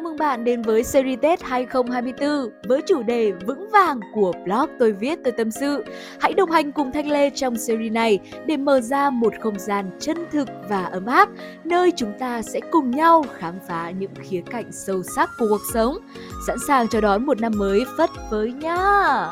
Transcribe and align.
chào 0.00 0.04
mừng 0.04 0.18
bạn 0.18 0.44
đến 0.44 0.62
với 0.62 0.84
series 0.84 1.18
Tết 1.22 1.42
2024 1.42 2.50
với 2.68 2.82
chủ 2.86 3.02
đề 3.02 3.32
vững 3.32 3.70
vàng 3.70 4.00
của 4.14 4.32
blog 4.44 4.70
tôi 4.78 4.92
viết 4.92 5.18
tôi 5.24 5.32
tâm 5.32 5.50
sự. 5.50 5.84
Hãy 6.20 6.34
đồng 6.34 6.50
hành 6.50 6.72
cùng 6.72 6.92
Thanh 6.92 7.08
Lê 7.10 7.30
trong 7.30 7.56
series 7.56 7.92
này 7.92 8.18
để 8.46 8.56
mở 8.56 8.80
ra 8.80 9.10
một 9.10 9.34
không 9.40 9.58
gian 9.58 9.90
chân 9.98 10.16
thực 10.32 10.48
và 10.68 10.84
ấm 10.84 11.06
áp, 11.06 11.28
nơi 11.64 11.92
chúng 11.96 12.12
ta 12.18 12.42
sẽ 12.42 12.60
cùng 12.70 12.90
nhau 12.90 13.24
khám 13.38 13.54
phá 13.68 13.90
những 13.90 14.14
khía 14.14 14.42
cạnh 14.50 14.72
sâu 14.72 15.02
sắc 15.02 15.30
của 15.38 15.46
cuộc 15.48 15.62
sống. 15.74 15.96
Sẵn 16.46 16.56
sàng 16.68 16.88
chào 16.88 17.00
đón 17.00 17.26
một 17.26 17.40
năm 17.40 17.52
mới 17.56 17.84
phất 17.96 18.10
phới 18.30 18.52
nhá! 18.52 19.26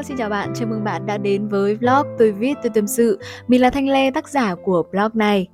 Hello, 0.00 0.08
xin 0.08 0.16
chào 0.16 0.28
bạn, 0.28 0.52
chào 0.54 0.68
mừng 0.68 0.84
bạn 0.84 1.06
đã 1.06 1.18
đến 1.18 1.48
với 1.48 1.76
vlog 1.76 2.06
tôi 2.18 2.32
viết 2.32 2.54
tôi 2.62 2.70
tâm 2.74 2.86
sự 2.86 3.18
Mình 3.48 3.60
là 3.60 3.70
Thanh 3.70 3.88
Lê, 3.88 4.10
tác 4.10 4.28
giả 4.28 4.54
của 4.54 4.82
blog 4.92 5.10
này 5.14 5.48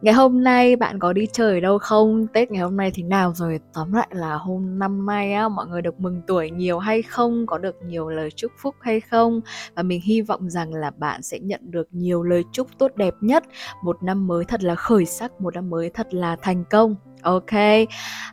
Ngày 0.00 0.14
hôm 0.14 0.44
nay 0.44 0.76
bạn 0.76 0.98
có 0.98 1.12
đi 1.12 1.26
chơi 1.32 1.54
ở 1.54 1.60
đâu 1.60 1.78
không? 1.78 2.26
Tết 2.26 2.50
ngày 2.50 2.62
hôm 2.62 2.76
nay 2.76 2.90
thế 2.94 3.02
nào 3.02 3.32
rồi? 3.34 3.60
Tóm 3.74 3.92
lại 3.92 4.08
là 4.10 4.34
hôm 4.34 4.78
năm 4.78 5.06
nay 5.06 5.32
á, 5.32 5.48
mọi 5.48 5.66
người 5.66 5.82
được 5.82 6.00
mừng 6.00 6.22
tuổi 6.26 6.50
nhiều 6.50 6.78
hay 6.78 7.02
không? 7.02 7.46
Có 7.46 7.58
được 7.58 7.76
nhiều 7.86 8.08
lời 8.08 8.30
chúc 8.30 8.52
phúc 8.62 8.74
hay 8.80 9.00
không? 9.00 9.40
Và 9.74 9.82
mình 9.82 10.00
hy 10.00 10.20
vọng 10.20 10.50
rằng 10.50 10.74
là 10.74 10.90
bạn 10.90 11.22
sẽ 11.22 11.38
nhận 11.38 11.60
được 11.64 11.88
nhiều 11.92 12.22
lời 12.22 12.44
chúc 12.52 12.66
tốt 12.78 12.90
đẹp 12.96 13.14
nhất 13.20 13.44
Một 13.84 14.02
năm 14.02 14.26
mới 14.26 14.44
thật 14.44 14.62
là 14.62 14.74
khởi 14.74 15.04
sắc, 15.04 15.40
một 15.40 15.54
năm 15.54 15.70
mới 15.70 15.90
thật 15.90 16.14
là 16.14 16.36
thành 16.36 16.64
công 16.70 16.96
Ok, 17.22 17.52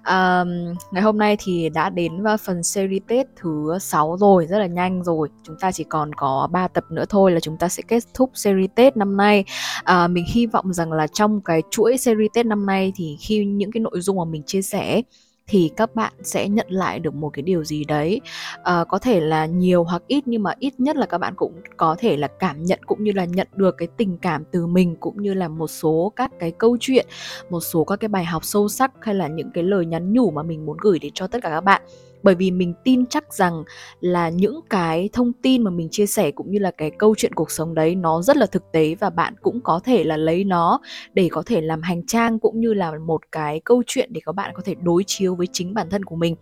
um, 0.07 0.49
ngày 0.91 1.03
hôm 1.03 1.17
nay 1.17 1.38
thì 1.39 1.70
đã 1.70 1.89
đến 1.89 2.23
vào 2.23 2.38
phần 2.38 2.63
series 2.63 3.02
Tết 3.07 3.27
thứ 3.35 3.77
6 3.82 4.18
rồi, 4.18 4.46
rất 4.46 4.59
là 4.59 4.65
nhanh 4.65 5.04
rồi. 5.04 5.29
Chúng 5.43 5.55
ta 5.59 5.71
chỉ 5.71 5.84
còn 5.84 6.13
có 6.15 6.49
3 6.51 6.68
tập 6.68 6.84
nữa 6.90 7.05
thôi 7.09 7.32
là 7.32 7.40
chúng 7.40 7.57
ta 7.57 7.70
sẽ 7.70 7.84
kết 7.87 8.04
thúc 8.13 8.32
series 8.34 8.70
Tết 8.76 8.98
năm 8.98 9.18
nay. 9.18 9.46
Uh, 9.82 10.12
mình 10.12 10.26
hy 10.27 10.46
vọng 10.46 10.74
rằng 10.74 10.91
là 10.91 11.07
trong 11.07 11.41
cái 11.41 11.62
chuỗi 11.71 11.98
series 11.98 12.32
Tết 12.34 12.46
năm 12.46 12.65
nay 12.65 12.93
thì 12.96 13.18
khi 13.21 13.46
những 13.46 13.71
cái 13.71 13.82
nội 13.82 14.01
dung 14.01 14.18
mà 14.18 14.26
mình 14.26 14.43
chia 14.46 14.62
sẻ 14.62 15.02
thì 15.48 15.71
các 15.77 15.96
bạn 15.96 16.13
sẽ 16.24 16.49
nhận 16.49 16.68
lại 16.70 16.99
được 16.99 17.15
một 17.15 17.29
cái 17.34 17.43
điều 17.43 17.63
gì 17.63 17.85
đấy. 17.85 18.21
À, 18.63 18.84
có 18.90 18.99
thể 18.99 19.20
là 19.20 19.46
nhiều 19.46 19.84
hoặc 19.84 20.04
ít 20.07 20.24
nhưng 20.27 20.43
mà 20.43 20.54
ít 20.60 20.79
nhất 20.79 20.96
là 20.96 21.05
các 21.05 21.18
bạn 21.18 21.34
cũng 21.37 21.62
có 21.77 21.96
thể 21.99 22.18
là 22.18 22.27
cảm 22.40 22.63
nhận 22.63 22.79
cũng 22.85 23.04
như 23.04 23.12
là 23.12 23.26
nhận 23.26 23.48
được 23.55 23.76
cái 23.77 23.87
tình 23.98 24.18
cảm 24.18 24.43
từ 24.52 24.68
mình 24.68 24.96
cũng 24.99 25.21
như 25.21 25.34
là 25.34 25.48
một 25.48 25.68
số 25.68 26.13
các 26.15 26.32
cái 26.40 26.52
câu 26.52 26.77
chuyện 26.79 27.05
một 27.49 27.60
số 27.60 27.84
các 27.84 27.99
cái 27.99 28.07
bài 28.07 28.26
học 28.26 28.46
sâu 28.46 28.68
sắc 28.70 28.91
hay 29.02 29.15
là 29.15 29.27
những 29.27 29.52
cái 29.54 29.63
lời 29.63 29.85
nhắn 29.85 30.13
nhủ 30.13 30.32
mà 30.32 30.43
mình 30.43 30.65
muốn 30.65 30.77
gửi 30.82 30.99
đến 30.99 31.12
cho 31.15 31.27
tất 31.27 31.40
cả 31.43 31.49
các 31.49 31.62
bạn 31.62 31.82
bởi 32.26 32.35
vì 32.35 32.51
mình 32.51 32.73
tin 32.84 33.05
chắc 33.05 33.34
rằng 33.34 33.63
là 33.99 34.29
những 34.29 34.59
cái 34.70 35.09
thông 35.13 35.34
tin 35.34 35.63
mà 35.63 35.71
mình 35.71 35.87
chia 35.91 36.05
sẻ 36.05 36.31
cũng 36.31 36.51
như 36.51 36.59
là 36.59 36.71
cái 36.71 36.91
câu 36.91 37.15
chuyện 37.18 37.34
cuộc 37.34 37.51
sống 37.51 37.76
đấy 37.76 37.95
nó 37.95 38.21
rất 38.21 38.37
là 38.37 38.45
thực 38.45 38.71
tế 38.71 38.95
và 38.99 39.09
bạn 39.09 39.34
cũng 39.41 39.62
có 39.62 39.79
thể 39.84 40.04
là 40.04 40.18
lấy 40.18 40.43
nó 40.43 40.79
để 41.13 41.27
có 41.31 41.43
thể 41.46 41.62
làm 41.62 41.81
hành 41.81 42.05
trang 42.05 42.40
cũng 42.40 42.59
như 42.59 42.73
là 42.73 42.91
một 42.99 43.21
cái 43.31 43.59
câu 43.59 43.84
chuyện 43.87 44.13
để 44.13 44.21
các 44.26 44.31
bạn 44.31 44.51
có 44.53 44.62
thể 44.65 44.76
đối 44.81 45.03
chiếu 45.07 45.35
với 45.35 45.48
chính 45.51 45.73
bản 45.73 45.90
thân 45.90 46.03
của 46.03 46.15
mình. 46.15 46.35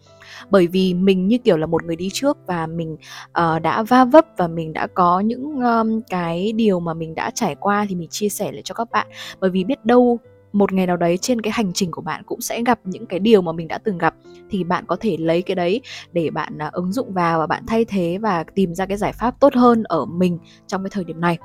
Bởi 0.50 0.68
vì 0.68 0.94
mình 0.94 1.28
như 1.28 1.38
kiểu 1.38 1.58
là 1.58 1.66
một 1.66 1.84
người 1.84 1.96
đi 1.96 2.10
trước 2.14 2.38
và 2.48 2.68
mình 2.68 2.98
uh, 3.30 3.62
đã 3.62 3.84
va 3.84 4.06
vấp 4.06 4.26
và 4.38 4.48
mình 4.48 4.74
đã 4.74 4.88
có 4.88 5.20
những 5.20 5.62
um, 5.62 6.02
cái 6.10 6.52
điều 6.56 6.80
mà 6.80 6.94
mình 6.94 7.16
đã 7.16 7.32
trải 7.36 7.56
qua 7.56 7.86
thì 7.90 7.96
mình 7.96 8.10
chia 8.10 8.30
sẻ 8.30 8.52
lại 8.52 8.62
cho 8.66 8.74
các 8.74 8.92
bạn. 8.92 9.08
Bởi 9.40 9.50
vì 9.50 9.64
biết 9.64 9.86
đâu 9.86 10.20
một 10.54 10.74
ngày 10.74 10.88
nào 10.88 10.98
đấy 10.98 11.18
trên 11.18 11.42
cái 11.42 11.52
hành 11.52 11.74
trình 11.74 11.92
của 11.92 12.02
bạn 12.02 12.24
cũng 12.26 12.42
sẽ 12.42 12.64
gặp 12.64 12.80
những 12.84 13.06
cái 13.06 13.20
điều 13.20 13.42
mà 13.42 13.52
mình 13.52 13.68
đã 13.68 13.78
từng 13.78 13.98
gặp 13.98 14.16
thì 14.50 14.64
bạn 14.64 14.86
có 14.88 14.96
thể 15.00 15.18
lấy 15.18 15.42
cái 15.42 15.56
đấy 15.56 15.82
để 16.12 16.30
bạn 16.30 16.58
uh, 16.68 16.74
ứng 16.74 16.92
dụng 16.92 17.14
vào 17.14 17.40
và 17.40 17.48
bạn 17.48 17.64
thay 17.68 17.86
thế 17.86 18.18
và 18.22 18.44
tìm 18.56 18.74
ra 18.74 18.86
cái 18.86 18.98
giải 18.98 19.14
pháp 19.14 19.40
tốt 19.40 19.54
hơn 19.56 19.84
ở 19.84 20.06
mình 20.06 20.38
trong 20.68 20.84
cái 20.84 20.90
thời 20.90 21.04
điểm 21.04 21.22
này 21.22 21.38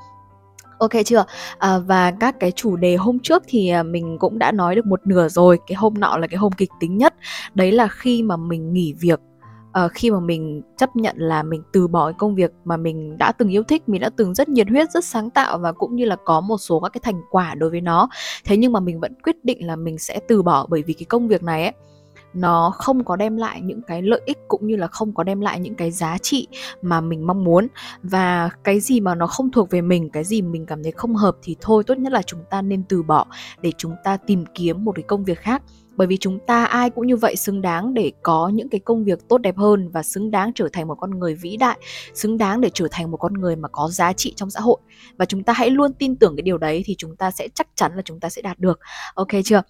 Ok 0.78 0.90
chưa? 1.04 1.24
À, 1.58 1.78
và 1.78 2.10
các 2.10 2.40
cái 2.40 2.52
chủ 2.52 2.76
đề 2.76 2.96
hôm 2.96 3.18
trước 3.18 3.42
thì 3.46 3.68
à, 3.68 3.82
mình 3.82 4.16
cũng 4.18 4.38
đã 4.38 4.52
nói 4.52 4.74
được 4.74 4.86
một 4.86 5.06
nửa 5.06 5.28
rồi. 5.28 5.58
Cái 5.66 5.76
hôm 5.76 5.94
nọ 5.98 6.16
là 6.16 6.26
cái 6.26 6.38
hôm 6.38 6.52
kịch 6.52 6.70
tính 6.80 6.96
nhất. 6.98 7.14
Đấy 7.54 7.72
là 7.72 7.88
khi 7.88 8.22
mà 8.22 8.36
mình 8.36 8.72
nghỉ 8.72 8.94
việc 9.00 9.20
uh, 9.84 9.90
khi 9.94 10.10
mà 10.10 10.20
mình 10.20 10.62
chấp 10.76 10.96
nhận 10.96 11.16
là 11.18 11.42
mình 11.42 11.62
từ 11.72 11.88
bỏ 11.88 12.06
cái 12.06 12.14
công 12.18 12.34
việc 12.34 12.52
mà 12.64 12.76
mình 12.76 13.18
đã 13.18 13.32
từng 13.32 13.48
yêu 13.48 13.62
thích 13.62 13.88
mình 13.88 14.00
đã 14.00 14.10
từng 14.16 14.34
rất 14.34 14.48
nhiệt 14.48 14.68
huyết 14.68 14.90
rất 14.90 15.04
sáng 15.04 15.30
tạo 15.30 15.58
và 15.58 15.72
cũng 15.72 15.96
như 15.96 16.04
là 16.04 16.16
có 16.24 16.40
một 16.40 16.58
số 16.58 16.80
các 16.80 16.88
cái 16.92 17.00
thành 17.04 17.22
quả 17.30 17.54
đối 17.54 17.70
với 17.70 17.80
nó 17.80 18.08
thế 18.44 18.56
nhưng 18.56 18.72
mà 18.72 18.80
mình 18.80 19.00
vẫn 19.00 19.14
quyết 19.22 19.44
định 19.44 19.66
là 19.66 19.76
mình 19.76 19.98
sẽ 19.98 20.20
từ 20.28 20.42
bỏ 20.42 20.66
bởi 20.70 20.82
vì 20.82 20.94
cái 20.94 21.04
công 21.04 21.28
việc 21.28 21.42
này 21.42 21.62
ấy 21.62 21.72
nó 22.34 22.70
không 22.70 23.04
có 23.04 23.16
đem 23.16 23.36
lại 23.36 23.60
những 23.60 23.82
cái 23.82 24.02
lợi 24.02 24.20
ích 24.24 24.38
cũng 24.48 24.66
như 24.66 24.76
là 24.76 24.86
không 24.86 25.14
có 25.14 25.22
đem 25.22 25.40
lại 25.40 25.60
những 25.60 25.74
cái 25.74 25.90
giá 25.90 26.18
trị 26.18 26.46
mà 26.82 27.00
mình 27.00 27.26
mong 27.26 27.44
muốn. 27.44 27.66
Và 28.02 28.50
cái 28.64 28.80
gì 28.80 29.00
mà 29.00 29.14
nó 29.14 29.26
không 29.26 29.50
thuộc 29.50 29.70
về 29.70 29.80
mình 29.80 30.10
cái 30.10 30.24
gì 30.24 30.42
mình 30.42 30.66
cảm 30.66 30.82
thấy 30.82 30.92
không 30.92 31.14
hợp 31.14 31.36
thì 31.42 31.56
thôi 31.60 31.84
tốt 31.86 31.98
nhất 31.98 32.12
là 32.12 32.22
chúng 32.22 32.40
ta 32.50 32.62
nên 32.62 32.82
từ 32.88 33.02
bỏ 33.02 33.26
để 33.60 33.72
chúng 33.78 33.94
ta 34.04 34.16
tìm 34.16 34.44
kiếm 34.54 34.84
một 34.84 34.92
cái 34.94 35.02
công 35.02 35.24
việc 35.24 35.38
khác 35.38 35.62
bởi 35.98 36.06
vì 36.06 36.16
chúng 36.16 36.38
ta 36.46 36.64
ai 36.64 36.90
cũng 36.90 37.06
như 37.06 37.16
vậy 37.16 37.36
xứng 37.36 37.62
đáng 37.62 37.94
để 37.94 38.12
có 38.22 38.50
những 38.54 38.68
cái 38.68 38.80
công 38.84 39.04
việc 39.04 39.28
tốt 39.28 39.38
đẹp 39.38 39.56
hơn 39.56 39.90
và 39.90 40.02
xứng 40.02 40.30
đáng 40.30 40.52
trở 40.54 40.68
thành 40.72 40.88
một 40.88 40.94
con 40.94 41.18
người 41.18 41.34
vĩ 41.34 41.56
đại, 41.56 41.78
xứng 42.14 42.38
đáng 42.38 42.60
để 42.60 42.70
trở 42.74 42.88
thành 42.90 43.10
một 43.10 43.16
con 43.16 43.34
người 43.34 43.56
mà 43.56 43.68
có 43.68 43.88
giá 43.88 44.12
trị 44.12 44.32
trong 44.36 44.50
xã 44.50 44.60
hội. 44.60 44.78
Và 45.16 45.24
chúng 45.24 45.42
ta 45.42 45.52
hãy 45.52 45.70
luôn 45.70 45.92
tin 45.92 46.16
tưởng 46.16 46.36
cái 46.36 46.42
điều 46.42 46.58
đấy 46.58 46.82
thì 46.86 46.94
chúng 46.98 47.16
ta 47.16 47.30
sẽ 47.30 47.48
chắc 47.54 47.68
chắn 47.74 47.96
là 47.96 48.02
chúng 48.04 48.20
ta 48.20 48.28
sẽ 48.28 48.42
đạt 48.42 48.58
được. 48.58 48.78
Ok 49.14 49.28
chưa? 49.44 49.62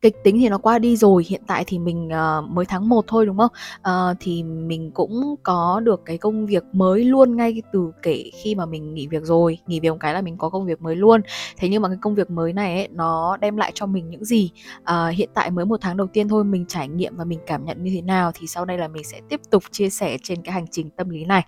Kịch 0.00 0.16
tính 0.24 0.38
thì 0.40 0.48
nó 0.48 0.58
qua 0.58 0.78
đi 0.78 0.96
rồi 0.96 1.24
hiện 1.28 1.42
tại 1.46 1.64
thì 1.66 1.78
mình 1.78 2.08
uh, 2.08 2.50
mới 2.50 2.64
tháng 2.64 2.88
1 2.88 3.04
thôi 3.06 3.26
đúng 3.26 3.38
không? 3.38 3.50
Uh, 3.78 4.16
thì 4.20 4.42
mình 4.42 4.90
cũng 4.90 5.34
có 5.42 5.80
được 5.84 6.02
cái 6.04 6.18
công 6.18 6.46
việc 6.46 6.64
mới 6.72 7.04
luôn 7.04 7.36
ngay 7.36 7.62
từ 7.72 7.92
kể 8.02 8.30
khi 8.34 8.54
mà 8.54 8.66
mình 8.66 8.94
nghỉ 8.94 9.06
việc 9.06 9.22
rồi. 9.24 9.58
Nghỉ 9.66 9.80
việc 9.80 9.90
một 9.90 9.96
cái 10.00 10.14
là 10.14 10.20
mình 10.20 10.36
có 10.38 10.48
công 10.48 10.66
việc 10.66 10.82
mới 10.82 10.96
luôn. 10.96 11.20
Thế 11.56 11.68
nhưng 11.68 11.82
mà 11.82 11.88
cái 11.88 11.98
công 12.00 12.14
việc 12.14 12.30
mới 12.30 12.52
này 12.52 12.74
ấy, 12.74 12.88
nó 12.88 13.36
đem 13.36 13.56
lại 13.56 13.72
cho 13.74 13.86
mình 13.86 14.10
những 14.10 14.24
gì? 14.24 14.50
Uh, 14.80 15.14
hiện 15.14 15.28
tại 15.34 15.50
mới 15.50 15.64
một 15.64 15.80
tháng 15.80 15.96
đầu 15.96 16.06
tiên 16.06 16.28
thôi 16.28 16.44
mình 16.44 16.64
trải 16.68 16.88
nghiệm 16.88 17.16
và 17.16 17.24
mình 17.24 17.38
cảm 17.46 17.64
nhận 17.64 17.84
như 17.84 17.90
thế 17.94 18.02
nào 18.02 18.32
thì 18.34 18.46
sau 18.46 18.64
đây 18.64 18.78
là 18.78 18.88
mình 18.88 19.04
sẽ 19.04 19.20
tiếp 19.28 19.40
tục 19.50 19.62
chia 19.70 19.88
sẻ 19.90 20.16
trên 20.22 20.42
cái 20.42 20.52
hành 20.52 20.66
trình 20.70 20.90
tâm 20.90 21.08
lý 21.08 21.24
này. 21.24 21.44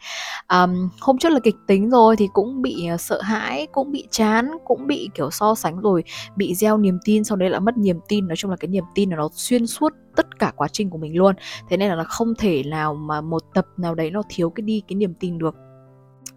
Um, 0.52 0.88
hôm 1.00 1.18
trước 1.18 1.28
là 1.28 1.40
kịch 1.40 1.56
tính 1.66 1.90
rồi 1.90 2.16
thì 2.16 2.28
cũng 2.32 2.62
bị 2.62 2.88
sợ 2.98 3.22
hãi 3.22 3.66
cũng 3.72 3.92
bị 3.92 4.06
chán 4.10 4.50
cũng 4.64 4.86
bị 4.86 5.08
kiểu 5.14 5.30
so 5.30 5.54
sánh 5.54 5.80
rồi 5.80 6.04
bị 6.36 6.54
gieo 6.54 6.78
niềm 6.78 6.98
tin 7.04 7.24
sau 7.24 7.36
đấy 7.36 7.50
là 7.50 7.60
mất 7.60 7.78
niềm 7.78 8.00
tin 8.08 8.28
nói 8.28 8.36
chung 8.38 8.50
là 8.50 8.56
cái 8.56 8.68
niềm 8.68 8.84
tin 8.94 9.10
nó 9.10 9.28
xuyên 9.32 9.66
suốt 9.66 9.92
tất 10.16 10.38
cả 10.38 10.52
quá 10.56 10.68
trình 10.68 10.90
của 10.90 10.98
mình 10.98 11.16
luôn. 11.16 11.34
Thế 11.68 11.76
nên 11.76 11.88
là 11.88 11.96
nó 11.96 12.04
không 12.08 12.34
thể 12.34 12.62
nào 12.62 12.94
mà 12.94 13.20
một 13.20 13.42
tập 13.54 13.66
nào 13.76 13.94
đấy 13.94 14.10
nó 14.10 14.22
thiếu 14.28 14.50
cái 14.50 14.62
đi 14.62 14.82
cái 14.88 14.96
niềm 14.96 15.14
tin 15.14 15.38
được. 15.38 15.56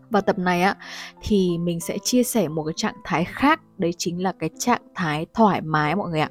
Và 0.09 0.21
tập 0.21 0.37
này 0.39 0.61
á, 0.61 0.75
thì 1.21 1.57
mình 1.57 1.79
sẽ 1.79 1.97
chia 2.03 2.23
sẻ 2.23 2.47
một 2.47 2.63
cái 2.63 2.73
trạng 2.77 2.95
thái 3.03 3.25
khác, 3.25 3.61
đấy 3.77 3.93
chính 3.97 4.23
là 4.23 4.33
cái 4.39 4.49
trạng 4.59 4.81
thái 4.95 5.25
thoải 5.33 5.61
mái 5.61 5.95
mọi 5.95 6.09
người 6.09 6.19
ạ 6.19 6.29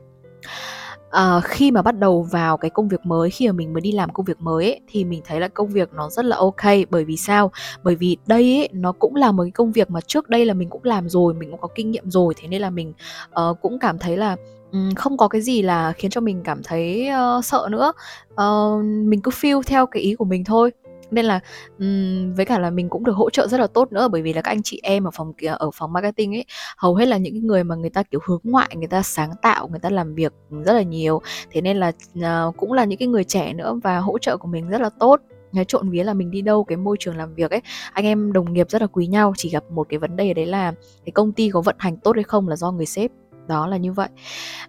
uh, 1.17 1.45
khi 1.45 1.71
mà 1.71 1.83
bắt 1.83 1.99
đầu 1.99 2.23
vào 2.23 2.57
cái 2.57 2.71
công 2.71 2.89
việc 2.89 3.07
mới 3.07 3.31
khi 3.31 3.47
mà 3.47 3.53
mình 3.53 3.73
mới 3.73 3.81
đi 3.81 3.93
làm 3.93 4.11
công 4.13 4.27
việc 4.27 4.41
mới 4.41 4.65
ấy, 4.65 4.81
thì 4.89 5.05
mình 5.05 5.23
thấy 5.27 5.41
là 5.41 5.49
công 5.49 5.69
việc 5.69 5.93
nó 5.93 6.11
rất 6.11 6.25
là 6.25 6.37
ok. 6.37 6.65
Bởi 6.91 7.05
vì 7.05 7.17
sao? 7.17 7.51
Bởi 7.83 7.95
vì 7.95 8.17
đây 8.27 8.43
ấy, 8.43 8.69
nó 8.73 8.93
cũng 8.93 9.17
là 9.17 9.33
một 9.33 9.43
cái 9.43 9.51
công 9.51 9.73
việc 9.73 9.91
mà 9.91 10.01
trước 10.01 10.29
đây 10.29 10.47
là 10.47 10.55
mình 10.55 10.71
cũng 10.71 10.85
làm 10.85 11.09
rồi 11.09 11.35
mình 11.35 11.51
cũng 11.51 11.61
có 11.61 11.69
kinh 11.75 11.91
nghiệm 11.91 12.11
rồi. 12.11 12.35
Thế 12.41 12.49
nên 12.49 12.63
là 12.63 12.71
mình 12.71 12.93
uh, 13.41 13.61
cũng 13.63 13.79
cảm 13.79 13.99
thấy 13.99 14.17
là 14.17 14.37
um, 14.73 14.95
không 14.95 15.17
có 15.17 15.29
cái 15.29 15.41
gì 15.41 15.63
là 15.63 15.93
khiến 15.93 16.11
cho 16.11 16.21
mình 16.21 16.43
cảm 16.45 16.63
thấy 16.63 17.09
uh, 17.39 17.45
sợ 17.45 17.69
nữa. 17.71 17.93
Uh, 18.33 18.85
mình 18.85 19.21
cứ 19.23 19.31
feel 19.31 19.63
theo 19.63 19.87
cái 19.87 20.03
ý 20.03 20.15
của 20.15 20.25
mình 20.25 20.45
thôi 20.45 20.73
nên 21.13 21.25
là 21.25 21.41
um, 21.79 22.35
với 22.35 22.45
cả 22.45 22.59
là 22.59 22.71
mình 22.71 22.89
cũng 22.89 23.05
được 23.05 23.17
hỗ 23.17 23.31
trợ 23.31 23.49
rất 23.49 23.61
là 23.61 23.67
tốt 23.67 23.93
nữa 23.93 24.09
bởi 24.09 24.23
vì 24.23 24.33
là 24.33 24.43
các 24.43 24.51
anh 24.51 24.63
chị 24.63 24.81
em 24.83 25.05
ở 25.05 25.11
phòng 25.11 25.33
ở 25.59 25.71
phòng 25.75 25.93
marketing 25.93 26.35
ấy 26.37 26.45
hầu 26.77 26.95
hết 26.95 27.07
là 27.07 27.17
những 27.17 27.47
người 27.47 27.65
mà 27.65 27.75
người 27.75 27.91
ta 27.91 28.03
kiểu 28.03 28.21
hướng 28.27 28.41
ngoại 28.45 28.69
người 28.77 28.89
ta 28.89 29.03
sáng 29.03 29.31
tạo 29.43 29.69
người 29.69 29.79
ta 29.79 29.91
làm 29.91 30.15
việc 30.15 30.33
rất 30.65 30.73
là 30.73 30.83
nhiều. 30.83 31.21
Thế 31.51 31.61
nên 31.61 31.77
là 31.77 31.93
uh, 32.19 32.57
cũng 32.57 32.73
là 32.73 32.85
những 32.85 32.99
cái 32.99 33.09
người 33.09 33.25
trẻ 33.25 33.53
nữa 33.53 33.79
và 33.83 33.99
hỗ 33.99 34.19
trợ 34.19 34.37
của 34.37 34.49
mình 34.49 34.69
rất 34.69 34.81
là 34.81 34.91
tốt. 34.99 35.21
Nói 35.53 35.65
trộn 35.65 35.91
vía 35.91 36.05
là 36.05 36.15
mình 36.15 36.31
đi 36.31 36.43
đâu 36.43 36.65
cái 36.65 36.77
môi 36.77 36.97
trường 37.01 37.17
làm 37.17 37.35
việc 37.35 37.51
ấy 37.51 37.61
anh 37.93 38.05
em 38.05 38.33
đồng 38.33 38.53
nghiệp 38.53 38.71
rất 38.71 38.83
là 38.83 38.87
quý 38.87 39.07
nhau 39.07 39.33
chỉ 39.37 39.49
gặp 39.49 39.65
một 39.71 39.87
cái 39.89 39.99
vấn 39.99 40.17
đề 40.17 40.35
đấy 40.35 40.47
là 40.47 40.73
cái 41.05 41.13
công 41.13 41.33
ty 41.33 41.51
có 41.51 41.61
vận 41.61 41.77
hành 41.79 41.97
tốt 41.97 42.13
hay 42.15 42.25
không 42.25 42.49
là 42.49 42.57
do 42.57 42.73
người 42.73 42.87
sếp. 42.87 43.11
Đó 43.49 43.67
là 43.67 43.77
như 43.77 43.93
vậy. 43.93 44.09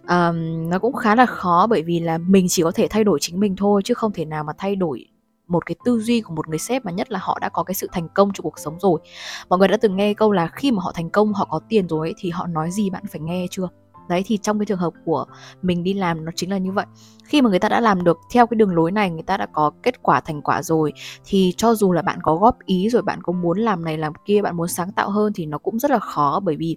Um, 0.08 0.70
nó 0.70 0.78
cũng 0.78 0.94
khá 0.94 1.14
là 1.14 1.26
khó 1.26 1.66
bởi 1.70 1.82
vì 1.82 2.00
là 2.00 2.18
mình 2.18 2.46
chỉ 2.48 2.62
có 2.62 2.70
thể 2.74 2.86
thay 2.90 3.04
đổi 3.04 3.18
chính 3.20 3.40
mình 3.40 3.56
thôi 3.56 3.82
chứ 3.84 3.94
không 3.94 4.12
thể 4.12 4.24
nào 4.24 4.44
mà 4.44 4.52
thay 4.58 4.76
đổi 4.76 5.06
một 5.48 5.66
cái 5.66 5.76
tư 5.84 6.00
duy 6.00 6.20
của 6.20 6.34
một 6.34 6.48
người 6.48 6.58
sếp 6.58 6.84
mà 6.84 6.92
nhất 6.92 7.12
là 7.12 7.18
họ 7.22 7.38
đã 7.40 7.48
có 7.48 7.62
cái 7.62 7.74
sự 7.74 7.88
thành 7.92 8.08
công 8.14 8.32
trong 8.32 8.44
cuộc 8.44 8.58
sống 8.58 8.80
rồi. 8.80 9.00
Mọi 9.48 9.58
người 9.58 9.68
đã 9.68 9.76
từng 9.76 9.96
nghe 9.96 10.14
câu 10.14 10.32
là 10.32 10.46
khi 10.46 10.72
mà 10.72 10.82
họ 10.82 10.92
thành 10.94 11.10
công 11.10 11.32
họ 11.32 11.44
có 11.50 11.60
tiền 11.68 11.88
rồi 11.88 12.08
ấy, 12.08 12.14
thì 12.18 12.30
họ 12.30 12.46
nói 12.46 12.70
gì 12.70 12.90
bạn 12.90 13.02
phải 13.10 13.20
nghe 13.20 13.46
chưa? 13.50 13.68
Đấy 14.08 14.22
thì 14.26 14.36
trong 14.36 14.58
cái 14.58 14.66
trường 14.66 14.78
hợp 14.78 14.92
của 15.04 15.24
mình 15.62 15.84
đi 15.84 15.94
làm 15.94 16.24
nó 16.24 16.32
chính 16.36 16.50
là 16.50 16.58
như 16.58 16.72
vậy. 16.72 16.86
Khi 17.24 17.42
mà 17.42 17.50
người 17.50 17.58
ta 17.58 17.68
đã 17.68 17.80
làm 17.80 18.04
được 18.04 18.18
theo 18.32 18.46
cái 18.46 18.56
đường 18.56 18.74
lối 18.74 18.92
này 18.92 19.10
người 19.10 19.22
ta 19.22 19.36
đã 19.36 19.46
có 19.52 19.70
kết 19.82 20.02
quả 20.02 20.20
thành 20.20 20.42
quả 20.42 20.62
rồi 20.62 20.92
thì 21.24 21.54
cho 21.56 21.74
dù 21.74 21.92
là 21.92 22.02
bạn 22.02 22.18
có 22.22 22.36
góp 22.36 22.58
ý 22.64 22.88
rồi 22.88 23.02
bạn 23.02 23.22
có 23.22 23.32
muốn 23.32 23.58
làm 23.58 23.84
này 23.84 23.98
làm 23.98 24.12
kia 24.24 24.42
bạn 24.42 24.56
muốn 24.56 24.68
sáng 24.68 24.92
tạo 24.92 25.10
hơn 25.10 25.32
thì 25.32 25.46
nó 25.46 25.58
cũng 25.58 25.78
rất 25.78 25.90
là 25.90 25.98
khó 25.98 26.40
bởi 26.40 26.56
vì 26.56 26.76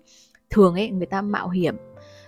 thường 0.49 0.73
ấy 0.75 0.89
người 0.89 1.05
ta 1.05 1.21
mạo 1.21 1.49
hiểm 1.49 1.75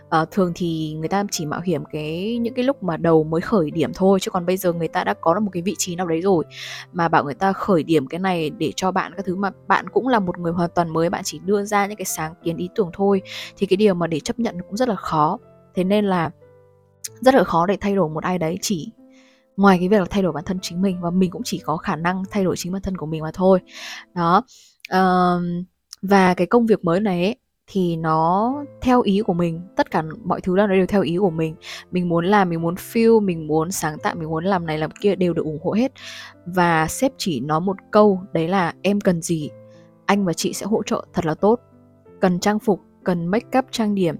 à, 0.09 0.25
thường 0.31 0.51
thì 0.55 0.95
người 0.99 1.07
ta 1.07 1.23
chỉ 1.31 1.45
mạo 1.45 1.61
hiểm 1.61 1.83
cái 1.91 2.37
những 2.37 2.53
cái 2.53 2.65
lúc 2.65 2.83
mà 2.83 2.97
đầu 2.97 3.23
mới 3.23 3.41
khởi 3.41 3.71
điểm 3.71 3.91
thôi 3.93 4.19
chứ 4.21 4.31
còn 4.31 4.45
bây 4.45 4.57
giờ 4.57 4.73
người 4.73 4.87
ta 4.87 5.03
đã 5.03 5.13
có 5.13 5.33
được 5.33 5.39
một 5.39 5.49
cái 5.53 5.63
vị 5.63 5.75
trí 5.77 5.95
nào 5.95 6.07
đấy 6.07 6.21
rồi 6.21 6.43
mà 6.93 7.07
bảo 7.07 7.23
người 7.23 7.33
ta 7.33 7.53
khởi 7.53 7.83
điểm 7.83 8.07
cái 8.07 8.19
này 8.19 8.49
để 8.49 8.73
cho 8.75 8.91
bạn 8.91 9.13
các 9.17 9.25
thứ 9.25 9.35
mà 9.35 9.51
bạn 9.67 9.89
cũng 9.89 10.07
là 10.07 10.19
một 10.19 10.37
người 10.37 10.51
hoàn 10.51 10.69
toàn 10.75 10.89
mới 10.89 11.09
bạn 11.09 11.21
chỉ 11.25 11.39
đưa 11.39 11.63
ra 11.63 11.87
những 11.87 11.97
cái 11.97 12.05
sáng 12.05 12.33
kiến 12.43 12.57
ý 12.57 12.69
tưởng 12.75 12.89
thôi 12.93 13.21
thì 13.57 13.67
cái 13.67 13.77
điều 13.77 13.93
mà 13.93 14.07
để 14.07 14.19
chấp 14.19 14.39
nhận 14.39 14.61
cũng 14.61 14.77
rất 14.77 14.89
là 14.89 14.95
khó. 14.95 15.37
Thế 15.75 15.83
nên 15.83 16.05
là 16.05 16.31
rất 17.21 17.35
là 17.35 17.43
khó 17.43 17.65
để 17.65 17.77
thay 17.81 17.95
đổi 17.95 18.09
một 18.09 18.23
ai 18.23 18.37
đấy 18.37 18.57
chỉ 18.61 18.91
ngoài 19.57 19.77
cái 19.79 19.89
việc 19.89 19.99
là 19.99 20.05
thay 20.09 20.23
đổi 20.23 20.31
bản 20.31 20.43
thân 20.43 20.59
chính 20.61 20.81
mình 20.81 21.01
và 21.01 21.09
mình 21.09 21.31
cũng 21.31 21.41
chỉ 21.45 21.57
có 21.57 21.77
khả 21.77 21.95
năng 21.95 22.23
thay 22.31 22.43
đổi 22.43 22.57
chính 22.57 22.71
bản 22.71 22.81
thân 22.81 22.97
của 22.97 23.05
mình 23.05 23.21
mà 23.21 23.31
thôi. 23.33 23.59
Đó 24.13 24.43
uh, 24.93 25.41
và 26.01 26.33
cái 26.33 26.47
công 26.47 26.65
việc 26.65 26.85
mới 26.85 26.99
này 26.99 27.23
ấy, 27.23 27.35
thì 27.67 27.95
nó 27.95 28.53
theo 28.81 29.01
ý 29.01 29.21
của 29.25 29.33
mình 29.33 29.61
tất 29.75 29.91
cả 29.91 30.03
mọi 30.23 30.41
thứ 30.41 30.57
đó 30.57 30.67
nó 30.67 30.73
đều 30.73 30.85
theo 30.85 31.01
ý 31.01 31.17
của 31.17 31.29
mình. 31.29 31.55
Mình 31.91 32.09
muốn 32.09 32.25
làm 32.25 32.49
mình 32.49 32.61
muốn 32.61 32.75
feel 32.75 33.19
mình 33.19 33.47
muốn 33.47 33.71
sáng 33.71 33.97
tạo 33.99 34.15
mình 34.15 34.29
muốn 34.29 34.45
làm 34.45 34.65
này 34.65 34.77
làm 34.77 34.91
kia 34.91 35.15
đều 35.15 35.33
được 35.33 35.45
ủng 35.45 35.59
hộ 35.63 35.71
hết. 35.71 35.91
Và 36.45 36.87
sếp 36.87 37.11
chỉ 37.17 37.39
nói 37.39 37.61
một 37.61 37.77
câu 37.91 38.21
đấy 38.33 38.47
là 38.47 38.73
em 38.81 39.01
cần 39.01 39.21
gì 39.21 39.49
anh 40.05 40.25
và 40.25 40.33
chị 40.33 40.53
sẽ 40.53 40.65
hỗ 40.65 40.83
trợ 40.83 41.05
thật 41.13 41.25
là 41.25 41.33
tốt. 41.33 41.59
Cần 42.19 42.39
trang 42.39 42.59
phục 42.59 42.81
cần 43.03 43.27
make 43.27 43.59
up 43.59 43.65
trang 43.71 43.95
điểm 43.95 44.15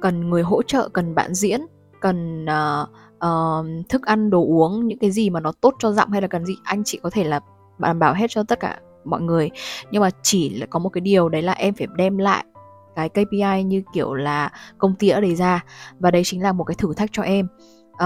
cần 0.00 0.30
người 0.30 0.42
hỗ 0.42 0.62
trợ 0.62 0.88
cần 0.88 1.14
bạn 1.14 1.34
diễn 1.34 1.60
cần 2.00 2.44
uh, 2.44 2.88
uh, 3.26 3.88
thức 3.88 4.06
ăn 4.06 4.30
đồ 4.30 4.44
uống 4.44 4.86
những 4.86 4.98
cái 4.98 5.10
gì 5.10 5.30
mà 5.30 5.40
nó 5.40 5.52
tốt 5.60 5.74
cho 5.78 5.92
giọng 5.92 6.10
hay 6.10 6.22
là 6.22 6.28
cần 6.28 6.46
gì 6.46 6.56
anh 6.64 6.84
chị 6.84 7.00
có 7.02 7.10
thể 7.10 7.24
là 7.24 7.40
đảm 7.78 7.98
bảo 7.98 8.14
hết 8.14 8.26
cho 8.30 8.42
tất 8.42 8.60
cả 8.60 8.80
mọi 9.04 9.20
người. 9.20 9.50
Nhưng 9.90 10.02
mà 10.02 10.10
chỉ 10.22 10.50
là 10.50 10.66
có 10.66 10.78
một 10.78 10.88
cái 10.88 11.00
điều 11.00 11.28
đấy 11.28 11.42
là 11.42 11.52
em 11.52 11.74
phải 11.74 11.86
đem 11.96 12.18
lại 12.18 12.44
cái 12.98 13.08
KPI 13.08 13.64
như 13.64 13.82
kiểu 13.92 14.14
là 14.14 14.52
công 14.78 14.94
ty 14.94 15.08
đã 15.08 15.20
đề 15.20 15.34
ra. 15.34 15.64
Và 15.98 16.10
đấy 16.10 16.22
chính 16.24 16.42
là 16.42 16.52
một 16.52 16.64
cái 16.64 16.74
thử 16.78 16.94
thách 16.94 17.10
cho 17.12 17.22
em. 17.22 17.46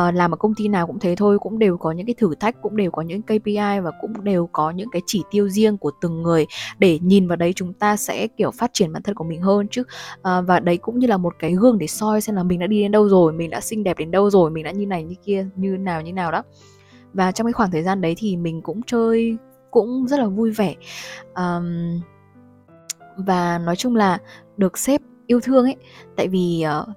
Uh, 0.09 0.15
làm 0.15 0.35
ở 0.35 0.37
công 0.37 0.55
ty 0.55 0.69
nào 0.69 0.87
cũng 0.87 0.99
thế 0.99 1.17
thôi 1.17 1.39
cũng 1.39 1.59
đều 1.59 1.77
có 1.77 1.93
những 1.93 2.07
cái 2.07 2.15
thử 2.19 2.35
thách 2.35 2.63
cũng 2.63 2.77
đều 2.77 2.91
có 2.91 3.03
những 3.03 3.23
KPI 3.23 3.57
và 3.57 3.91
cũng 4.01 4.25
đều 4.25 4.49
có 4.53 4.71
những 4.71 4.89
cái 4.93 5.03
chỉ 5.07 5.23
tiêu 5.31 5.49
riêng 5.49 5.79
của 5.79 5.91
từng 6.01 6.23
người 6.23 6.47
để 6.79 6.99
nhìn 7.03 7.29
vào 7.29 7.37
đấy 7.37 7.53
chúng 7.57 7.73
ta 7.73 7.97
sẽ 7.97 8.27
kiểu 8.27 8.51
phát 8.51 8.71
triển 8.73 8.93
bản 8.93 9.03
thân 9.03 9.15
của 9.15 9.25
mình 9.25 9.41
hơn 9.41 9.67
chứ. 9.71 9.83
Uh, 10.15 10.47
và 10.47 10.61
đấy 10.61 10.77
cũng 10.77 10.99
như 10.99 11.07
là 11.07 11.17
một 11.17 11.35
cái 11.39 11.53
gương 11.53 11.79
để 11.79 11.87
soi 11.87 12.21
xem 12.21 12.37
là 12.37 12.43
mình 12.43 12.59
đã 12.59 12.67
đi 12.67 12.83
đến 12.83 12.93
đâu 12.93 13.09
rồi 13.09 13.33
mình 13.33 13.51
đã 13.51 13.61
xinh 13.61 13.85
đẹp 13.85 13.99
đến 13.99 14.11
đâu 14.11 14.31
rồi 14.31 14.51
mình 14.51 14.65
đã 14.65 14.71
như 14.71 14.87
này 14.87 15.05
như 15.05 15.15
kia 15.25 15.49
như 15.57 15.77
nào 15.77 16.03
như 16.03 16.13
nào 16.13 16.33
đó. 16.33 16.43
Và 17.13 17.33
trong 17.33 17.47
cái 17.47 17.53
khoảng 17.53 17.71
thời 17.71 17.83
gian 17.83 18.01
đấy 18.01 18.15
thì 18.19 18.37
mình 18.37 18.63
cũng 18.63 18.81
chơi 18.87 19.37
cũng 19.71 20.07
rất 20.09 20.21
là 20.21 20.27
vui 20.27 20.51
vẻ. 20.51 20.75
Um, 21.35 22.01
và 23.17 23.59
nói 23.59 23.77
chung 23.77 23.97
là 23.97 24.19
được 24.57 24.79
sếp 24.79 25.01
yêu 25.27 25.41
thương 25.41 25.65
ấy. 25.65 25.77
Tại 26.17 26.29
vì 26.29 26.65
uh, 26.83 26.89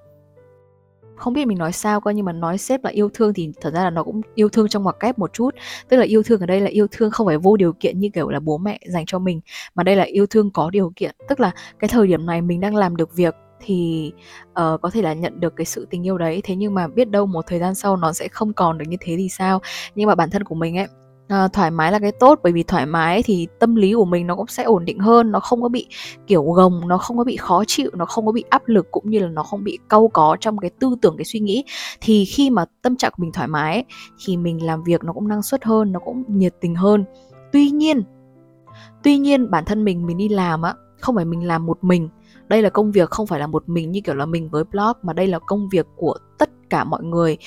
không 1.16 1.32
biết 1.32 1.46
mình 1.46 1.58
nói 1.58 1.72
sao 1.72 2.00
coi 2.00 2.14
nhưng 2.14 2.24
mà 2.24 2.32
nói 2.32 2.58
sếp 2.58 2.84
là 2.84 2.90
yêu 2.90 3.08
thương 3.14 3.34
thì 3.34 3.52
thật 3.60 3.74
ra 3.74 3.84
là 3.84 3.90
nó 3.90 4.02
cũng 4.04 4.20
yêu 4.34 4.48
thương 4.48 4.68
trong 4.68 4.82
ngoặc 4.82 4.96
kép 5.00 5.18
một 5.18 5.32
chút. 5.32 5.50
Tức 5.88 5.96
là 5.96 6.04
yêu 6.04 6.22
thương 6.22 6.40
ở 6.40 6.46
đây 6.46 6.60
là 6.60 6.68
yêu 6.70 6.86
thương 6.90 7.10
không 7.10 7.26
phải 7.26 7.38
vô 7.38 7.56
điều 7.56 7.72
kiện 7.72 8.00
như 8.00 8.08
kiểu 8.14 8.28
là 8.28 8.40
bố 8.40 8.58
mẹ 8.58 8.80
dành 8.88 9.06
cho 9.06 9.18
mình 9.18 9.40
mà 9.74 9.82
đây 9.82 9.96
là 9.96 10.04
yêu 10.04 10.26
thương 10.26 10.50
có 10.50 10.70
điều 10.70 10.92
kiện. 10.96 11.14
Tức 11.28 11.40
là 11.40 11.52
cái 11.78 11.88
thời 11.88 12.06
điểm 12.06 12.26
này 12.26 12.42
mình 12.42 12.60
đang 12.60 12.76
làm 12.76 12.96
được 12.96 13.14
việc 13.14 13.34
thì 13.60 14.12
uh, 14.50 14.80
có 14.82 14.90
thể 14.92 15.02
là 15.02 15.12
nhận 15.12 15.40
được 15.40 15.56
cái 15.56 15.64
sự 15.64 15.86
tình 15.90 16.06
yêu 16.06 16.18
đấy. 16.18 16.40
Thế 16.44 16.56
nhưng 16.56 16.74
mà 16.74 16.88
biết 16.88 17.10
đâu 17.10 17.26
một 17.26 17.44
thời 17.46 17.58
gian 17.58 17.74
sau 17.74 17.96
nó 17.96 18.12
sẽ 18.12 18.28
không 18.28 18.52
còn 18.52 18.78
được 18.78 18.84
như 18.88 18.96
thế 19.00 19.14
thì 19.18 19.28
sao? 19.28 19.60
Nhưng 19.94 20.06
mà 20.06 20.14
bản 20.14 20.30
thân 20.30 20.44
của 20.44 20.54
mình 20.54 20.78
ấy 20.78 20.86
à, 21.28 21.48
thoải 21.48 21.70
mái 21.70 21.92
là 21.92 21.98
cái 21.98 22.12
tốt 22.12 22.40
bởi 22.42 22.52
vì 22.52 22.62
thoải 22.62 22.86
mái 22.86 23.22
thì 23.22 23.46
tâm 23.58 23.74
lý 23.74 23.94
của 23.94 24.04
mình 24.04 24.26
nó 24.26 24.36
cũng 24.36 24.46
sẽ 24.46 24.62
ổn 24.62 24.84
định 24.84 24.98
hơn 24.98 25.32
nó 25.32 25.40
không 25.40 25.62
có 25.62 25.68
bị 25.68 25.86
kiểu 26.26 26.44
gồng 26.44 26.88
nó 26.88 26.98
không 26.98 27.18
có 27.18 27.24
bị 27.24 27.36
khó 27.36 27.64
chịu 27.66 27.90
nó 27.94 28.04
không 28.04 28.26
có 28.26 28.32
bị 28.32 28.44
áp 28.50 28.62
lực 28.66 28.90
cũng 28.90 29.10
như 29.10 29.18
là 29.18 29.28
nó 29.28 29.42
không 29.42 29.64
bị 29.64 29.78
câu 29.88 30.08
có 30.08 30.36
trong 30.40 30.58
cái 30.58 30.70
tư 30.80 30.96
tưởng 31.02 31.16
cái 31.16 31.24
suy 31.24 31.40
nghĩ. 31.40 31.64
Thì 32.00 32.24
khi 32.24 32.50
mà 32.50 32.64
tâm 32.82 32.96
trạng 32.96 33.12
của 33.16 33.22
mình 33.22 33.32
thoải 33.32 33.48
mái 33.48 33.84
thì 34.24 34.36
mình 34.36 34.66
làm 34.66 34.82
việc 34.82 35.04
nó 35.04 35.12
cũng 35.12 35.28
năng 35.28 35.42
suất 35.42 35.64
hơn 35.64 35.92
nó 35.92 36.00
cũng 36.04 36.24
nhiệt 36.28 36.54
tình 36.60 36.74
hơn. 36.74 37.04
Tuy 37.52 37.70
nhiên 37.70 38.02
tuy 39.02 39.18
nhiên 39.18 39.50
bản 39.50 39.64
thân 39.64 39.84
mình 39.84 40.06
mình 40.06 40.16
đi 40.16 40.28
làm 40.28 40.62
á 40.62 40.74
không 41.00 41.14
phải 41.14 41.24
mình 41.24 41.46
làm 41.46 41.66
một 41.66 41.84
mình. 41.84 42.08
Đây 42.48 42.62
là 42.62 42.70
công 42.70 42.92
việc 42.92 43.10
không 43.10 43.26
phải 43.26 43.40
là 43.40 43.46
một 43.46 43.68
mình 43.68 43.90
như 43.90 44.00
kiểu 44.00 44.14
là 44.14 44.26
mình 44.26 44.48
với 44.50 44.64
blog 44.64 44.92
mà 45.02 45.12
đây 45.12 45.26
là 45.26 45.38
công 45.38 45.68
việc 45.68 45.86
của 45.96 46.14
tất 46.38 46.50
cả 46.70 46.84
mọi 46.84 47.04
người 47.04 47.38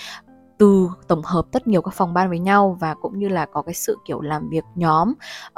từ 0.60 0.90
tổng 1.08 1.22
hợp 1.24 1.46
tất 1.52 1.68
nhiều 1.68 1.82
các 1.82 1.94
phòng 1.94 2.14
ban 2.14 2.30
với 2.30 2.40
nhau 2.40 2.78
và 2.80 2.94
cũng 2.94 3.20
như 3.20 3.30
là 3.30 3.46
có 3.46 3.62
cái 3.62 3.74
sự 3.74 3.98
kiểu 4.06 4.22
làm 4.22 4.50
việc 4.50 4.64
nhóm 4.76 5.14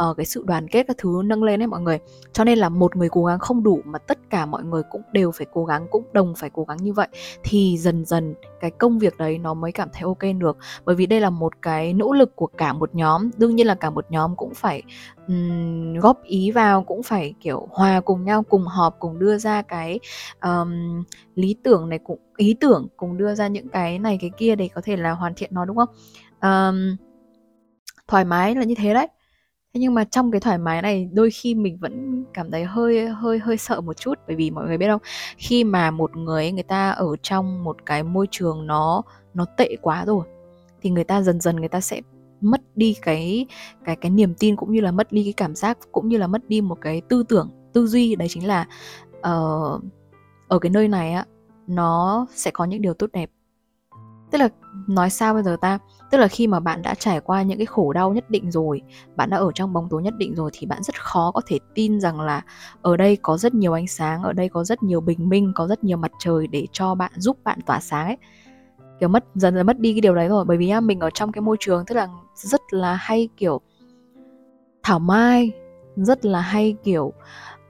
uh, 0.10 0.18
cái 0.18 0.26
sự 0.26 0.44
đoàn 0.48 0.68
kết 0.68 0.88
các 0.88 0.98
thứ 1.00 1.22
nâng 1.26 1.44
lên 1.44 1.60
đấy 1.60 1.68
mọi 1.68 1.82
người. 1.82 2.00
Cho 2.34 2.44
nên 2.44 2.60
là 2.60 2.70
một 2.70 2.96
người 2.96 3.10
cố 3.10 3.26
gắng 3.26 3.40
không 3.40 3.64
đủ 3.64 3.82
mà 3.86 4.00
tất 4.00 4.18
cả 4.30 4.46
mọi 4.46 4.64
người 4.64 4.82
cũng 4.92 5.02
đều 5.12 5.32
phải 5.32 5.48
cố 5.54 5.66
gắng 5.66 5.88
cũng 5.92 6.04
đồng 6.14 6.34
phải 6.38 6.50
cố 6.54 6.64
gắng 6.64 6.78
như 6.82 6.94
vậy 6.94 7.08
thì 7.44 7.78
dần 7.78 8.06
dần 8.06 8.36
cái 8.60 8.72
công 8.72 9.00
việc 9.00 9.18
đấy 9.18 9.38
nó 9.38 9.54
mới 9.54 9.72
cảm 9.72 9.90
thấy 9.94 10.02
ok 10.02 10.40
được. 10.40 10.58
Bởi 10.86 10.96
vì 10.96 11.06
đây 11.06 11.20
là 11.20 11.30
một 11.30 11.54
cái 11.62 11.94
nỗ 11.94 12.14
lực 12.14 12.36
của 12.36 12.48
cả 12.58 12.74
một 12.74 12.96
nhóm 12.96 13.30
đương 13.38 13.56
nhiên 13.56 13.68
là 13.68 13.76
cả 13.76 13.90
một 13.90 14.06
nhóm 14.10 14.36
cũng 14.36 14.54
phải 14.54 14.84
um, 15.28 15.94
góp 15.94 16.24
ý 16.24 16.52
vào 16.52 16.84
cũng 16.84 17.04
phải 17.04 17.34
kiểu 17.40 17.68
hòa 17.72 18.02
cùng 18.02 18.26
nhau 18.26 18.44
cùng 18.44 18.66
họp 18.66 18.96
cùng 19.00 19.20
đưa 19.20 19.38
ra 19.38 19.62
cái 19.62 20.00
um, 20.42 21.04
lý 21.36 21.56
tưởng 21.64 21.90
này 21.90 22.00
cũng 22.04 22.20
ý 22.38 22.56
tưởng 22.60 22.88
cùng 22.98 23.18
đưa 23.18 23.36
ra 23.36 23.48
những 23.48 23.70
cái 23.70 24.00
này 24.00 24.18
cái 24.22 24.32
kia 24.38 24.56
để 24.56 24.70
có 24.76 24.82
thể 24.84 24.98
là 24.98 25.12
hoàn 25.12 25.34
thiện 25.36 25.50
nó 25.54 25.66
đúng 25.66 25.78
không? 25.78 25.90
Um, 26.42 26.96
thoải 28.08 28.26
mái 28.26 28.56
là 28.56 28.64
như 28.64 28.76
thế 28.76 28.94
đấy. 28.94 29.08
Thế 29.74 29.80
nhưng 29.82 29.94
mà 29.94 30.04
trong 30.04 30.32
cái 30.32 30.42
thoải 30.42 30.58
mái 30.58 30.82
này 30.82 31.10
đôi 31.14 31.32
khi 31.32 31.56
mình 31.56 31.78
vẫn 31.82 32.26
cảm 32.34 32.52
thấy 32.52 32.64
hơi 32.64 33.08
hơi 33.08 33.40
hơi 33.40 33.58
sợ 33.58 33.82
một 33.82 33.98
chút 33.98 34.20
bởi 34.28 34.36
vì 34.36 34.52
mọi 34.52 34.66
người 34.66 34.78
biết 34.78 34.88
không? 34.88 35.02
Khi 35.38 35.64
mà 35.64 35.92
một 35.92 36.18
người 36.18 36.52
người 36.52 36.64
ta 36.64 36.90
ở 36.92 37.16
trong 37.24 37.64
một 37.64 37.78
cái 37.86 38.04
môi 38.04 38.28
trường 38.32 38.68
nó 38.68 39.02
nó 39.34 39.46
tệ 39.58 39.76
quá 39.82 40.06
rồi 40.06 40.26
thì 40.82 40.90
người 40.90 41.04
ta 41.04 41.22
dần 41.22 41.42
dần 41.42 41.56
người 41.56 41.70
ta 41.70 41.82
sẽ 41.82 42.02
mất 42.42 42.62
đi 42.76 42.96
cái 43.02 43.46
cái 43.86 43.96
cái 43.96 44.12
niềm 44.12 44.34
tin 44.40 44.56
cũng 44.56 44.72
như 44.72 44.82
là 44.82 44.92
mất 44.92 45.12
đi 45.12 45.24
cái 45.24 45.34
cảm 45.34 45.56
giác 45.56 45.78
cũng 45.92 46.08
như 46.08 46.18
là 46.18 46.28
mất 46.28 46.48
đi 46.48 46.62
một 46.62 46.78
cái 46.82 47.02
tư 47.10 47.24
tưởng 47.30 47.50
tư 47.74 47.88
duy. 47.88 48.16
Đấy 48.16 48.28
chính 48.28 48.48
là 48.48 48.66
uh, 49.18 49.84
ở 50.48 50.60
cái 50.62 50.70
nơi 50.70 50.88
này 50.88 51.14
á 51.14 51.26
nó 51.68 52.28
sẽ 52.36 52.52
có 52.52 52.66
những 52.66 52.82
điều 52.82 52.94
tốt 52.94 53.10
đẹp. 53.14 53.30
Tức 54.32 54.38
là 54.38 54.50
nói 54.88 55.10
sao 55.10 55.34
bây 55.34 55.44
giờ 55.44 55.58
ta? 55.62 55.80
Tức 56.12 56.18
là 56.18 56.28
khi 56.28 56.48
mà 56.48 56.60
bạn 56.60 56.82
đã 56.82 56.96
trải 56.96 57.20
qua 57.20 57.42
những 57.42 57.58
cái 57.58 57.66
khổ 57.66 57.94
đau 57.94 58.14
nhất 58.14 58.30
định 58.30 58.52
rồi 58.52 58.82
bạn 59.16 59.30
đã 59.30 59.38
ở 59.38 59.52
trong 59.56 59.74
bóng 59.74 59.88
tối 59.90 60.04
nhất 60.04 60.14
định 60.18 60.36
rồi 60.36 60.50
thì 60.54 60.68
bạn 60.68 60.84
rất 60.84 61.04
khó 61.04 61.32
có 61.32 61.42
thể 61.46 61.60
tin 61.76 62.02
rằng 62.02 62.22
là 62.22 62.42
ở 62.82 62.98
đây 62.98 63.18
có 63.22 63.38
rất 63.38 63.54
nhiều 63.54 63.74
ánh 63.74 63.88
sáng 63.88 64.24
ở 64.24 64.34
đây 64.34 64.50
có 64.50 64.64
rất 64.64 64.84
nhiều 64.84 65.02
bình 65.02 65.30
minh 65.30 65.52
có 65.56 65.68
rất 65.68 65.84
nhiều 65.84 65.98
mặt 65.98 66.12
trời 66.20 66.48
để 66.48 66.68
cho 66.72 66.96
bạn 66.96 67.12
giúp 67.16 67.38
bạn 67.44 67.60
tỏa 67.66 67.80
sáng 67.80 68.08
ấy 68.08 68.18
kiểu 69.02 69.10
mất 69.10 69.24
dần 69.36 69.56
dần 69.56 69.66
mất 69.66 69.80
đi 69.80 69.94
cái 69.94 70.02
điều 70.02 70.16
đấy 70.16 70.28
rồi. 70.28 70.46
Bởi 70.46 70.58
vì 70.58 70.74
mình 70.84 71.00
ở 71.00 71.10
trong 71.10 71.32
cái 71.32 71.42
môi 71.42 71.58
trường 71.60 71.86
tức 71.86 71.96
là 71.96 72.08
rất 72.36 72.62
là 72.74 72.96
hay 72.96 73.30
kiểu 73.38 73.62
thảo 74.84 75.00
mai 75.00 75.52
rất 75.96 76.26
là 76.26 76.42
hay 76.42 76.76
kiểu 76.84 77.14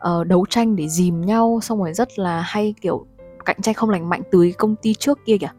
uh, 0.10 0.28
đấu 0.28 0.46
tranh 0.50 0.76
để 0.76 0.88
dìm 0.88 1.22
nhau 1.22 1.60
xong 1.62 1.80
rồi 1.80 1.94
rất 1.94 2.20
là 2.20 2.42
hay 2.42 2.74
kiểu 2.82 3.06
cạnh 3.46 3.62
tranh 3.62 3.76
không 3.76 3.90
lành 3.90 4.10
mạnh 4.10 4.22
từ 4.32 4.52
công 4.58 4.76
ty 4.76 4.94
trước 4.94 5.20
kia 5.26 5.38
kìa. 5.38 5.52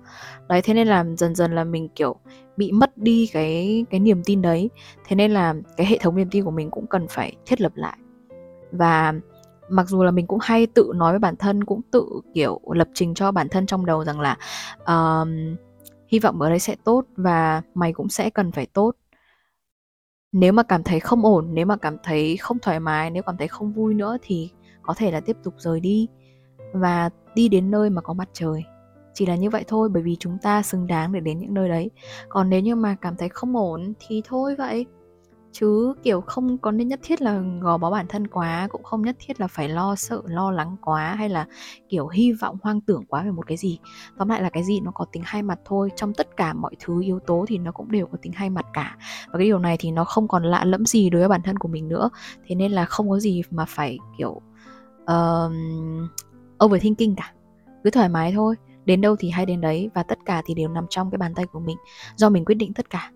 Đấy 0.48 0.62
thế 0.62 0.74
nên 0.74 0.88
là 0.88 1.04
dần 1.16 1.34
dần 1.34 1.54
là 1.54 1.64
mình 1.64 1.88
kiểu 1.88 2.16
bị 2.56 2.72
mất 2.72 2.98
đi 2.98 3.30
cái 3.32 3.84
cái 3.90 4.00
niềm 4.00 4.22
tin 4.24 4.42
đấy. 4.42 4.70
Thế 5.06 5.16
nên 5.16 5.30
là 5.30 5.54
cái 5.76 5.86
hệ 5.86 5.98
thống 5.98 6.16
niềm 6.16 6.28
tin 6.30 6.44
của 6.44 6.50
mình 6.50 6.70
cũng 6.70 6.86
cần 6.86 7.06
phải 7.08 7.36
thiết 7.46 7.60
lập 7.60 7.72
lại. 7.74 7.96
Và 8.72 9.14
mặc 9.72 9.88
dù 9.88 10.02
là 10.02 10.10
mình 10.10 10.26
cũng 10.26 10.38
hay 10.42 10.66
tự 10.66 10.92
nói 10.94 11.12
với 11.12 11.18
bản 11.18 11.36
thân 11.36 11.64
cũng 11.64 11.80
tự 11.90 12.20
kiểu 12.34 12.60
lập 12.72 12.88
trình 12.94 13.14
cho 13.14 13.32
bản 13.32 13.48
thân 13.48 13.66
trong 13.66 13.86
đầu 13.86 14.04
rằng 14.04 14.20
là 14.20 14.36
uh, 14.82 15.28
hy 16.08 16.18
vọng 16.18 16.40
ở 16.40 16.48
đây 16.48 16.58
sẽ 16.58 16.76
tốt 16.84 17.04
và 17.16 17.62
mày 17.74 17.92
cũng 17.92 18.08
sẽ 18.08 18.30
cần 18.30 18.52
phải 18.52 18.66
tốt. 18.66 18.92
Nếu 20.32 20.52
mà 20.52 20.62
cảm 20.62 20.82
thấy 20.82 21.00
không 21.00 21.24
ổn 21.24 21.48
nếu 21.54 21.66
mà 21.66 21.76
cảm 21.76 21.96
thấy 22.02 22.36
không 22.36 22.58
thoải 22.58 22.80
mái 22.80 23.10
nếu 23.10 23.22
cảm 23.22 23.36
thấy 23.36 23.48
không 23.48 23.72
vui 23.72 23.94
nữa 23.94 24.16
thì 24.22 24.50
có 24.82 24.94
thể 24.96 25.10
là 25.10 25.20
tiếp 25.20 25.36
tục 25.44 25.54
rời 25.58 25.80
đi 25.80 26.08
và 26.72 27.10
đi 27.34 27.48
đến 27.48 27.70
nơi 27.70 27.90
mà 27.90 28.00
có 28.02 28.12
mặt 28.12 28.28
trời. 28.32 28.64
Chỉ 29.14 29.26
là 29.26 29.36
như 29.36 29.50
vậy 29.50 29.64
thôi 29.68 29.88
bởi 29.88 30.02
vì 30.02 30.16
chúng 30.20 30.38
ta 30.42 30.62
xứng 30.62 30.86
đáng 30.86 31.12
để 31.12 31.20
đến 31.20 31.38
những 31.38 31.54
nơi 31.54 31.68
đấy. 31.68 31.90
Còn 32.28 32.50
nếu 32.50 32.60
như 32.60 32.76
mà 32.76 32.96
cảm 33.00 33.16
thấy 33.16 33.28
không 33.28 33.56
ổn 33.56 33.92
thì 34.00 34.22
thôi 34.24 34.54
vậy 34.58 34.86
chứ 35.52 35.94
kiểu 36.02 36.20
không 36.20 36.58
có 36.58 36.70
nên 36.70 36.88
nhất 36.88 37.00
thiết 37.02 37.22
là 37.22 37.42
gò 37.60 37.78
bó 37.78 37.90
bản 37.90 38.06
thân 38.08 38.26
quá 38.26 38.68
cũng 38.70 38.82
không 38.82 39.02
nhất 39.02 39.16
thiết 39.18 39.40
là 39.40 39.46
phải 39.46 39.68
lo 39.68 39.94
sợ 39.96 40.22
lo 40.24 40.50
lắng 40.50 40.76
quá 40.82 41.14
hay 41.14 41.28
là 41.28 41.46
kiểu 41.88 42.08
hy 42.08 42.32
vọng 42.32 42.56
hoang 42.62 42.80
tưởng 42.80 43.04
quá 43.08 43.22
về 43.22 43.30
một 43.30 43.46
cái 43.46 43.56
gì. 43.56 43.78
Tóm 44.18 44.28
lại 44.28 44.42
là 44.42 44.50
cái 44.50 44.64
gì 44.64 44.80
nó 44.80 44.90
có 44.90 45.04
tính 45.12 45.22
hai 45.26 45.42
mặt 45.42 45.58
thôi. 45.64 45.90
Trong 45.96 46.14
tất 46.14 46.36
cả 46.36 46.52
mọi 46.52 46.74
thứ 46.80 47.02
yếu 47.02 47.18
tố 47.26 47.44
thì 47.48 47.58
nó 47.58 47.72
cũng 47.72 47.90
đều 47.90 48.06
có 48.06 48.18
tính 48.22 48.32
hai 48.32 48.50
mặt 48.50 48.66
cả. 48.72 48.96
Và 49.26 49.38
cái 49.38 49.46
điều 49.46 49.58
này 49.58 49.76
thì 49.80 49.90
nó 49.90 50.04
không 50.04 50.28
còn 50.28 50.44
lạ 50.44 50.64
lẫm 50.64 50.86
gì 50.86 51.10
đối 51.10 51.20
với 51.20 51.28
bản 51.28 51.42
thân 51.42 51.58
của 51.58 51.68
mình 51.68 51.88
nữa. 51.88 52.10
Thế 52.46 52.54
nên 52.54 52.72
là 52.72 52.84
không 52.84 53.10
có 53.10 53.18
gì 53.18 53.42
mà 53.50 53.64
phải 53.64 53.98
kiểu 54.18 54.40
uh, 55.02 55.52
overthinking 56.64 57.14
cả. 57.16 57.32
Cứ 57.84 57.90
thoải 57.90 58.08
mái 58.08 58.32
thôi. 58.32 58.56
Đến 58.84 59.00
đâu 59.00 59.16
thì 59.18 59.30
hay 59.30 59.46
đến 59.46 59.60
đấy 59.60 59.90
và 59.94 60.02
tất 60.02 60.18
cả 60.24 60.42
thì 60.46 60.54
đều 60.54 60.68
nằm 60.68 60.86
trong 60.90 61.10
cái 61.10 61.18
bàn 61.18 61.34
tay 61.34 61.46
của 61.46 61.60
mình. 61.60 61.76
Do 62.16 62.28
mình 62.28 62.44
quyết 62.44 62.54
định 62.54 62.74
tất 62.74 62.90
cả 62.90 63.10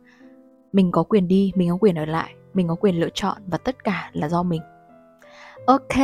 mình 0.73 0.91
có 0.93 1.03
quyền 1.03 1.29
đi 1.29 1.53
mình 1.55 1.71
có 1.71 1.77
quyền 1.81 1.99
ở 1.99 2.05
lại 2.05 2.35
mình 2.55 2.69
có 2.69 2.75
quyền 2.75 3.01
lựa 3.01 3.09
chọn 3.15 3.37
và 3.47 3.59
tất 3.59 3.85
cả 3.85 4.11
là 4.13 4.29
do 4.29 4.43
mình. 4.43 4.63
Ok, 5.67 5.97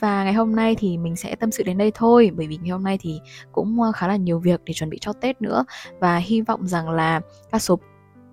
và 0.00 0.24
ngày 0.24 0.32
hôm 0.32 0.56
nay 0.56 0.76
thì 0.78 0.98
mình 0.98 1.16
sẽ 1.16 1.34
tâm 1.34 1.50
sự 1.50 1.62
đến 1.62 1.78
đây 1.78 1.90
thôi 1.94 2.30
Bởi 2.36 2.46
vì 2.46 2.56
ngày 2.56 2.70
hôm 2.70 2.84
nay 2.84 2.98
thì 3.00 3.20
cũng 3.52 3.82
ờ, 3.82 3.92
khá 3.92 4.08
là 4.08 4.16
nhiều 4.16 4.38
việc 4.38 4.60
để 4.64 4.74
chuẩn 4.74 4.90
bị 4.90 4.98
cho 5.00 5.12
Tết 5.12 5.42
nữa. 5.42 5.64
Và 6.00 6.16
hy 6.16 6.40
vọng 6.40 6.66
rằng 6.66 6.90
là 6.90 7.20
các 7.52 7.58
số 7.58 7.78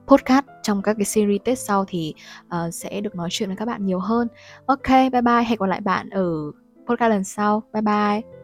podcast 0.07 0.45
trong 0.63 0.81
các 0.81 0.93
cái 0.93 1.05
series 1.05 1.41
Tết 1.43 1.59
sau 1.59 1.85
thì 1.87 2.13
uh, 2.45 2.73
sẽ 2.73 3.01
được 3.01 3.15
nói 3.15 3.29
chuyện 3.31 3.49
với 3.49 3.55
các 3.55 3.65
bạn 3.65 3.85
nhiều 3.85 3.99
hơn. 3.99 4.27
Ok, 4.65 4.87
bye 4.87 5.21
bye, 5.21 5.43
hẹn 5.43 5.59
gặp 5.59 5.65
lại 5.65 5.81
bạn 5.81 6.09
ở 6.09 6.51
podcast 6.87 7.09
lần 7.09 7.23
sau. 7.23 7.63
Bye 7.73 7.81
bye. 7.81 8.42